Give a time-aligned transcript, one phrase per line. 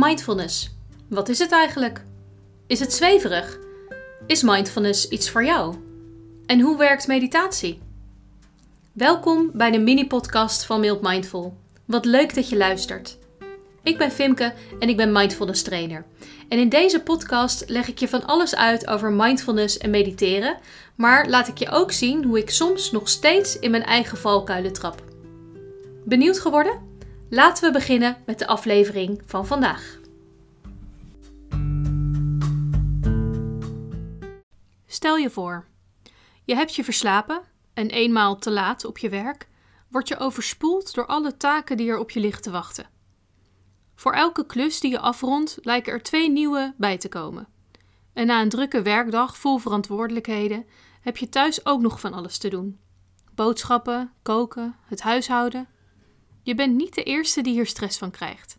[0.00, 0.70] Mindfulness.
[1.08, 2.02] Wat is het eigenlijk?
[2.66, 3.58] Is het zweverig?
[4.26, 5.74] Is mindfulness iets voor jou?
[6.46, 7.80] En hoe werkt meditatie?
[8.92, 11.56] Welkom bij de mini-podcast van Mild Mindful.
[11.84, 13.18] Wat leuk dat je luistert.
[13.82, 16.04] Ik ben Fimke en ik ben mindfulness trainer.
[16.48, 20.58] En in deze podcast leg ik je van alles uit over mindfulness en mediteren,
[20.94, 24.72] maar laat ik je ook zien hoe ik soms nog steeds in mijn eigen valkuilen
[24.72, 25.02] trap.
[26.04, 26.88] Benieuwd geworden?
[27.30, 29.98] Laten we beginnen met de aflevering van vandaag.
[34.86, 35.66] Stel je voor,
[36.44, 37.42] je hebt je verslapen
[37.74, 39.48] en eenmaal te laat op je werk
[39.88, 42.88] word je overspoeld door alle taken die er op je liggen te wachten.
[43.94, 47.48] Voor elke klus die je afrondt lijken er twee nieuwe bij te komen.
[48.12, 50.66] En na een drukke werkdag vol verantwoordelijkheden
[51.00, 52.80] heb je thuis ook nog van alles te doen:
[53.34, 55.68] boodschappen, koken, het huishouden
[56.48, 58.58] je bent niet de eerste die hier stress van krijgt.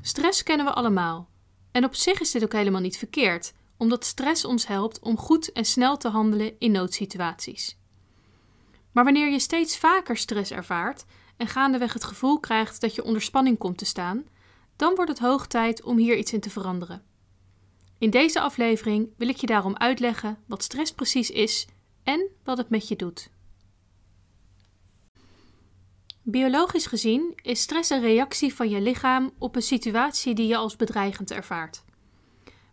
[0.00, 1.28] Stress kennen we allemaal.
[1.72, 5.52] En op zich is dit ook helemaal niet verkeerd, omdat stress ons helpt om goed
[5.52, 7.78] en snel te handelen in noodsituaties.
[8.92, 11.04] Maar wanneer je steeds vaker stress ervaart
[11.36, 14.24] en gaandeweg het gevoel krijgt dat je onder spanning komt te staan,
[14.76, 17.02] dan wordt het hoog tijd om hier iets in te veranderen.
[17.98, 21.66] In deze aflevering wil ik je daarom uitleggen wat stress precies is
[22.02, 23.32] en wat het met je doet.
[26.26, 30.76] Biologisch gezien is stress een reactie van je lichaam op een situatie die je als
[30.76, 31.84] bedreigend ervaart.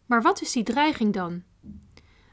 [0.05, 1.44] Maar wat is die dreiging dan?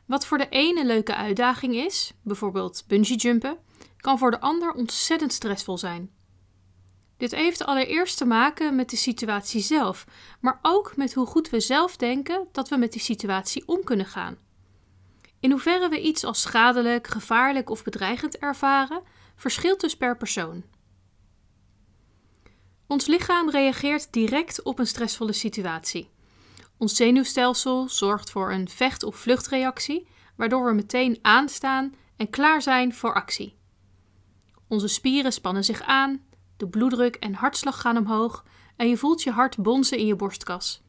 [0.06, 3.58] Wat voor de ene leuke uitdaging is, bijvoorbeeld bungeejumpen,
[3.96, 6.10] kan voor de ander ontzettend stressvol zijn.
[7.16, 10.06] Dit heeft allereerst te maken met de situatie zelf,
[10.40, 14.06] maar ook met hoe goed we zelf denken dat we met die situatie om kunnen
[14.06, 14.36] gaan.
[15.40, 19.02] In hoeverre we iets als schadelijk, gevaarlijk of bedreigend ervaren,
[19.36, 20.64] verschilt dus per persoon.
[22.88, 26.10] Ons lichaam reageert direct op een stressvolle situatie.
[26.76, 32.94] Ons zenuwstelsel zorgt voor een vecht- of vluchtreactie, waardoor we meteen aanstaan en klaar zijn
[32.94, 33.56] voor actie.
[34.68, 36.22] Onze spieren spannen zich aan,
[36.56, 38.44] de bloeddruk en hartslag gaan omhoog
[38.76, 40.82] en je voelt je hart bonzen in je borstkas.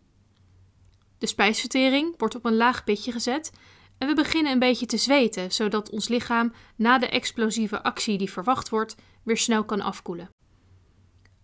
[1.18, 3.52] De spijsvertering wordt op een laag pitje gezet
[3.98, 8.32] en we beginnen een beetje te zweten, zodat ons lichaam na de explosieve actie die
[8.32, 10.30] verwacht wordt weer snel kan afkoelen.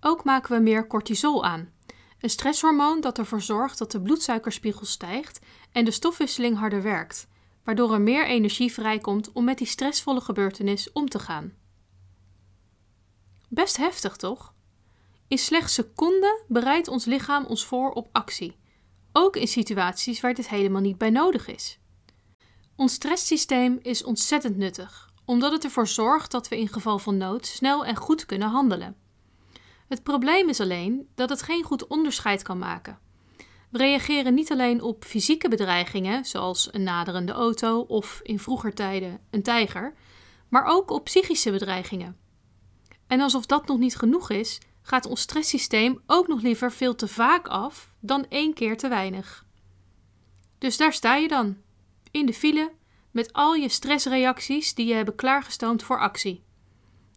[0.08, 1.74] Ook maken we meer cortisol aan,
[2.20, 5.40] een stresshormoon dat ervoor zorgt dat de bloedsuikerspiegel stijgt
[5.72, 7.28] en de stofwisseling harder werkt,
[7.64, 11.54] waardoor er meer energie vrijkomt om met die stressvolle gebeurtenis om te gaan.
[13.50, 14.54] Best heftig, toch?
[15.28, 18.60] In slechts seconden bereidt ons lichaam ons voor op actie,
[19.12, 21.80] ook in situaties waar dit helemaal niet bij nodig is.
[22.76, 27.46] Ons stresssysteem is ontzettend nuttig, omdat het ervoor zorgt dat we in geval van nood
[27.46, 29.05] snel en goed kunnen handelen.
[29.88, 33.00] Het probleem is alleen dat het geen goed onderscheid kan maken.
[33.70, 39.20] We reageren niet alleen op fysieke bedreigingen, zoals een naderende auto of in vroeger tijden
[39.30, 39.94] een tijger,
[40.50, 42.18] maar ook op psychische bedreigingen.
[43.08, 47.08] En alsof dat nog niet genoeg is, gaat ons stresssysteem ook nog liever veel te
[47.08, 49.46] vaak af dan één keer te weinig.
[50.58, 51.58] Dus daar sta je dan,
[52.12, 52.72] in de file,
[53.12, 56.44] met al je stressreacties die je hebben klaargestoomd voor actie.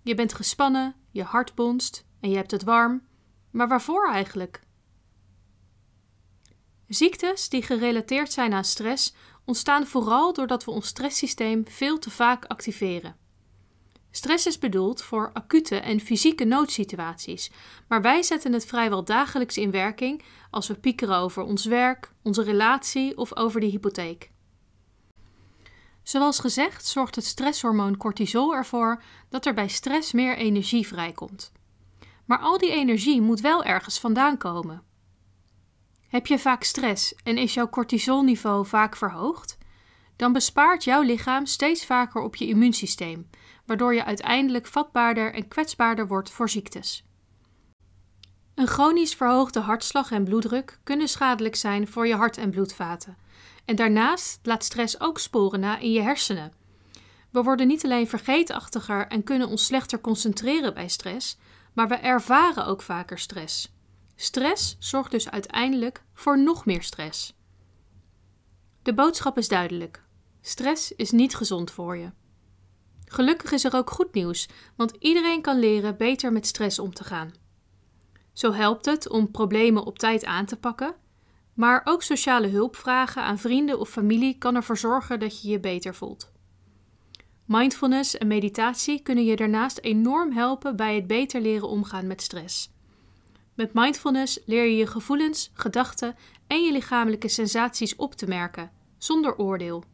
[0.02, 3.02] Je bent gespannen, je hart bonst, en je hebt het warm,
[3.50, 4.60] maar waarvoor eigenlijk?
[6.88, 9.14] Ziektes die gerelateerd zijn aan stress
[9.44, 13.16] ontstaan vooral doordat we ons stresssysteem veel te vaak activeren.
[14.10, 17.50] Stress is bedoeld voor acute en fysieke noodsituaties,
[17.88, 22.42] maar wij zetten het vrijwel dagelijks in werking als we piekeren over ons werk, onze
[22.42, 24.30] relatie of over de hypotheek.
[26.02, 31.52] Zoals gezegd zorgt het stresshormoon cortisol ervoor dat er bij stress meer energie vrijkomt.
[32.28, 34.82] Maar al die energie moet wel ergens vandaan komen.
[36.08, 39.58] Heb je vaak stress en is jouw cortisolniveau vaak verhoogd?
[40.16, 43.30] Dan bespaart jouw lichaam steeds vaker op je immuunsysteem,
[43.66, 47.04] waardoor je uiteindelijk vatbaarder en kwetsbaarder wordt voor ziektes.
[48.54, 53.16] Een chronisch verhoogde hartslag en bloeddruk kunnen schadelijk zijn voor je hart- en bloedvaten.
[53.64, 56.52] En daarnaast laat stress ook sporen na in je hersenen.
[57.31, 61.38] We worden niet alleen vergeetachtiger en kunnen ons slechter concentreren bij stress,
[61.73, 63.76] maar we ervaren ook vaker stress.
[64.17, 67.37] Stress zorgt dus uiteindelijk voor nog meer stress.
[68.82, 70.03] De boodschap is duidelijk:
[70.41, 72.11] stress is niet gezond voor je.
[73.05, 77.05] Gelukkig is er ook goed nieuws, want iedereen kan leren beter met stress om te
[77.05, 77.32] gaan.
[78.32, 80.94] Zo helpt het om problemen op tijd aan te pakken,
[81.55, 85.61] maar ook sociale hulp vragen aan vrienden of familie kan ervoor zorgen dat je je
[85.61, 86.32] beter voelt.
[87.48, 92.70] Mindfulness en meditatie kunnen je daarnaast enorm helpen bij het beter leren omgaan met stress.
[93.54, 96.16] Met mindfulness leer je je gevoelens, gedachten
[96.46, 99.84] en je lichamelijke sensaties op te merken, zonder oordeel.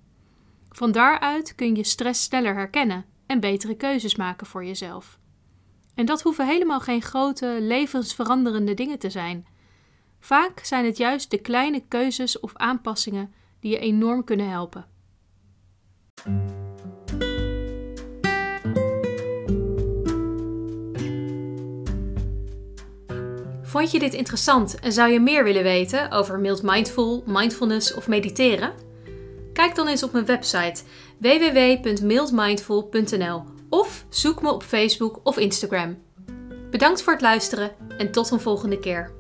[0.69, 5.19] Van daaruit kun je stress sneller herkennen en betere keuzes maken voor jezelf.
[5.95, 9.47] En dat hoeven helemaal geen grote, levensveranderende dingen te zijn.
[10.21, 14.87] Vaak zijn het juist de kleine keuzes of aanpassingen die je enorm kunnen helpen.
[23.75, 28.09] Vond je dit interessant en zou je meer willen weten over mild mindful, mindfulness of
[28.09, 28.73] mediteren?
[29.53, 30.83] Kijk dan eens op mijn website
[31.19, 36.03] www.mildmindful.nl of zoek me op Facebook of Instagram.
[36.71, 39.13] Bedankt voor het luisteren en tot een volgende keer.